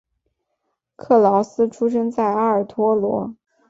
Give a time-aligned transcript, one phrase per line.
[0.95, 3.35] 克劳斯出生在埃尔托罗。